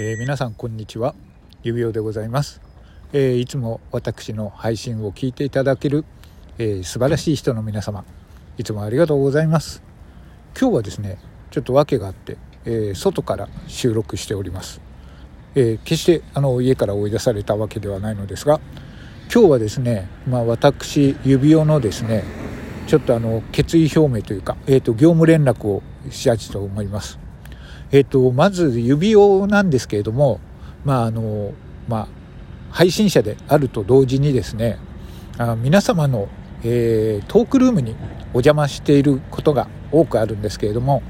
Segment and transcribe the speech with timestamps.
[0.00, 1.12] えー、皆さんこんにちは。
[1.64, 2.60] 指輪でございます、
[3.12, 6.04] えー、いつも私の配信を聞いていただける、
[6.56, 8.04] えー、素晴らしい人の皆様
[8.58, 9.82] いつもありがとうございます。
[10.56, 11.18] 今日はですね
[11.50, 14.80] ちょっと訳があって、え外から収録しております、
[15.56, 18.60] え決してあの家から追い出されたわけではないのですが
[19.34, 22.22] 今日はですね、まあ、私指輪のですね
[22.86, 27.18] ちょっとあの決意表明というか、えーと、業務連絡をしたいと思います。
[27.90, 30.40] えっ、とまず指輪なんですけれども、
[30.84, 31.52] まああの
[31.88, 32.08] まあ、
[32.70, 34.78] 配信者であると同時にですね
[35.38, 36.28] あ皆様の、
[36.62, 37.94] えー、トークルームに
[38.32, 41.02] お邪魔していることが多くあるんですけれども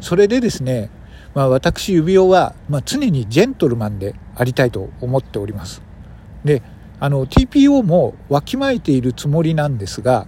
[0.00, 0.90] それでですね、
[1.34, 5.82] まあ、私指輪は、まあ、常にジェントルマンでありたいと思っております。
[6.44, 6.62] で
[7.00, 10.26] あの TPO もわきまえているつもりなんですが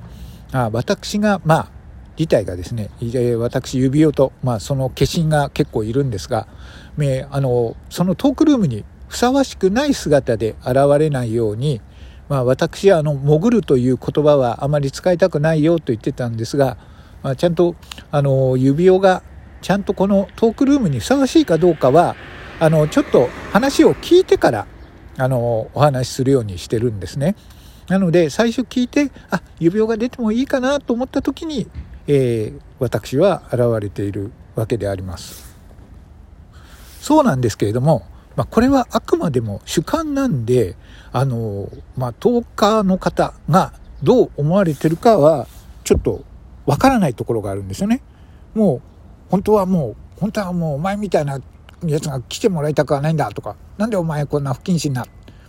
[0.53, 1.71] あ私がまあ
[2.19, 2.91] 自体がですね
[3.39, 6.49] 私指輪と、まあ、その化身が結構いるんですが
[7.31, 11.81] あのそのトークルームにふさわしくない姿で現れないように、
[12.29, 16.77] まあ、私はあの潜るという言葉はあまり使いたくないよと言ってたんですが、
[17.23, 17.77] まあ、ちゃんと
[18.11, 19.23] あの指輪が
[19.63, 22.17] ちゃんとこのトークルームにふさわしいかどうかは
[22.59, 24.67] あのちょっと話を聞いてから
[25.19, 27.37] あのお話しするようにしてるんですね。
[27.89, 31.69] なので最初聞いてあ指輪が出てもいいかなと思った時に、
[32.07, 35.57] えー、私は現れているわけであります。
[37.01, 40.77] そうなんですけれども、まあ、これはあくまでも主観なんで
[41.13, 45.47] あの、まあ、10日の方がどう思われてるかは
[45.85, 46.25] ちょっと
[46.67, 48.03] わからないところがあるんですよね。
[48.55, 48.83] もう
[49.31, 51.41] 本当はもう本当はもうお前みたいな
[51.85, 55.07] やつが来てもらいたくはないんだとかなんでお前こんな不謹慎な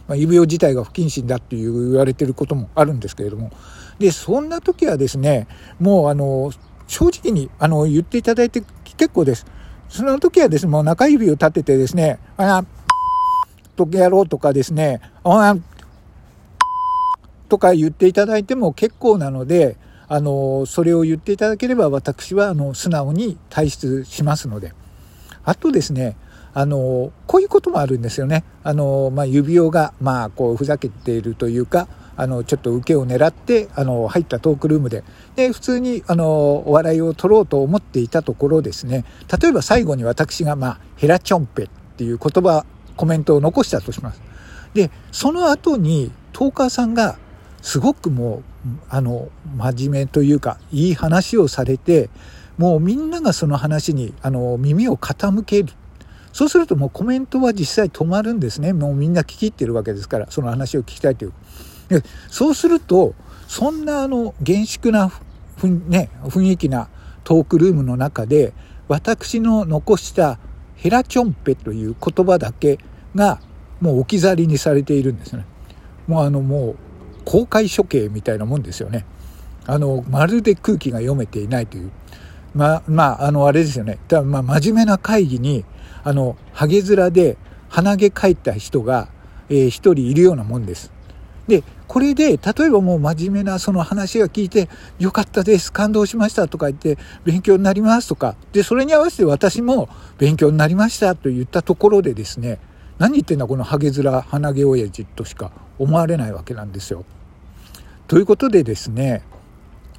[0.07, 3.51] まあ、指輪自体が不謹慎だっていう言われてることもあるんですけれども、
[3.99, 5.47] で、そんな時はですね、
[5.79, 6.51] もうあの、
[6.87, 9.45] 正直にあの言っていただいて結構です。
[9.89, 12.63] その時はですね、もう中指を立ててですね、あ
[13.75, 15.55] とやろうとかですね、あ
[17.49, 19.77] とか言っていただいても結構なので、
[20.09, 24.73] あの、それを言っていただければ私はあの素直に退出しますので。
[25.43, 26.17] あとですね、
[26.57, 28.43] あのこういうこともあるんですよね。
[28.63, 35.03] あのまあ、指輪が、まあ、こうふざけているというかあのちょっと受けを狙ってあの入ったトークルームで
[35.35, 36.25] で普通にあの
[36.67, 39.05] お笑いを取ろうと思っていたところですね
[39.39, 42.65] 例えば最後に私が、まあ、ヘラチョンペっていう言葉
[42.95, 44.21] コメントを残したとします。
[44.73, 47.19] でその後にトーカーさんが
[47.61, 52.09] すごくもうあの真面目というかいい話をされて
[52.57, 55.71] もうみんながその話にあの耳を傾ける
[56.37, 58.71] そうするともうコメントは実際止まるんですね。
[58.71, 61.33] もうみんな聞き入ってるわけですから、その話を聞きたいという。
[61.89, 63.15] でそうすると、
[63.47, 65.09] そんなあの、厳粛な
[65.55, 66.89] ふ、ね、雰囲気な
[67.23, 68.53] トークルームの中で、
[68.87, 70.37] 私の残した
[70.75, 72.77] ヘラチョンペという言葉だけ
[73.15, 73.39] が
[73.81, 75.43] もう置き去りにされているんですね。
[76.05, 76.75] もうあのもう
[77.25, 79.07] 公開処刑みたいなもんですよね。
[79.65, 81.89] あの、まるで空気が読めていないという。
[82.53, 83.97] まあ、まあ、あの、あれですよね。
[84.07, 85.65] だまあ、真面目な会議に、
[86.03, 87.37] あの、ハゲ面で
[87.69, 89.09] 鼻毛描いた人が、
[89.49, 90.91] えー、一人いるようなもんです。
[91.47, 94.67] で、これで、例えばもう真面目なその話が聞いて、
[94.99, 99.87] よかったです、感動しましたとか言って、勉強になりますとか、で、それに合わせて私も
[100.17, 102.59] 勉強になりましたと言ったところでですね、
[102.97, 107.05] 何言ってんだこのハゲ面、鼻毛親父としか思われないわけなんですよ。
[108.07, 109.23] ということでですね、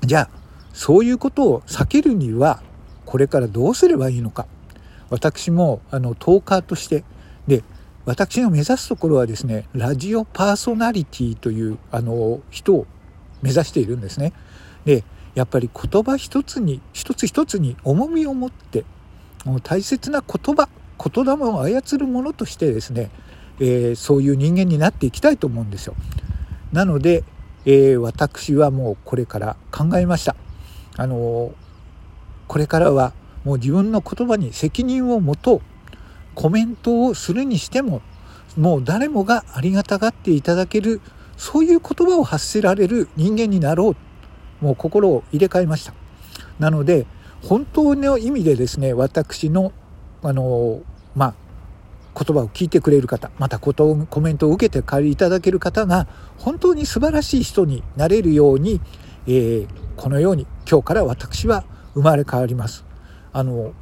[0.02, 0.30] じゃあ、
[0.74, 2.62] そういうことを避けるには、
[3.06, 4.46] これからどうすればいいのか。
[5.10, 7.04] 私もあのトーカーとして
[7.46, 7.62] で
[8.04, 12.86] 私が目指すところはですねラジオパーソナリティというあの人を
[13.42, 14.32] 目指しているんですね。
[14.84, 15.04] で
[15.34, 18.84] やっぱり言葉一つに一つ一つに重みを持って
[19.62, 20.68] 大切な言葉
[20.98, 23.10] 言霊を操るものとしてですね、
[23.60, 25.94] えー、そういう人間になっていきたいと思うんですよ。
[26.72, 27.24] なので、
[27.64, 30.34] えー、私はもうこれから考えました。
[30.96, 31.52] あの
[32.48, 33.12] これからは
[33.44, 35.60] もう自分の言葉に責任を持とう。
[36.34, 38.00] コメントをするにしても
[38.56, 41.00] もう誰もがありがたがっていただける
[41.36, 43.96] そういう言葉を発せられる人間になろ
[44.60, 44.64] う。
[44.64, 45.94] もう心を入れ替えました。
[46.58, 47.06] なので
[47.42, 49.72] 本当の意味でですね私の
[50.22, 50.82] あの
[51.14, 51.34] まあ
[52.14, 58.80] 言葉を聞いてくれる方またことコメントを受けて借りいただける方が本当に素晴らしい人になれるように、
[59.26, 61.64] えー、このように今日から私は
[61.94, 62.87] 生まれ変わります。
[63.38, 63.72] あの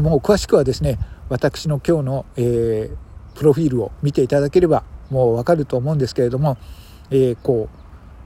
[0.00, 6.58] もう詳しくはですね私の今日の、えー、プロフィールを見ていただければもうわかると思うんですけれども、
[7.10, 7.76] えー、こう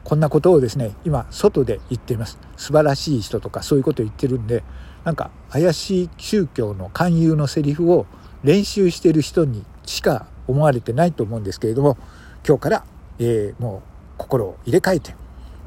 [0.04, 2.38] こんなことをですね今外で言っています。
[2.58, 4.62] 素晴らしい人とかそういうことを言ってるんで
[5.04, 8.04] なんか怪しい宗教の勧誘のセリフを
[8.44, 11.96] 練習してる人にしか思われてないと思うんですけれども
[12.46, 12.84] 今日から、
[13.18, 15.14] えー、もう心を入れ替えて、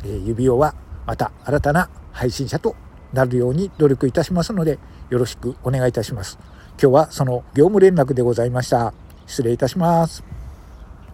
[0.04, 0.76] えー、指輪は
[1.08, 2.76] また新たな配信者と
[3.14, 4.80] なるように努力いたしますので
[5.10, 6.38] よろしくお願いいたします。
[6.82, 8.94] 今日はその業務連絡でございました。
[9.28, 10.41] 失礼いたします。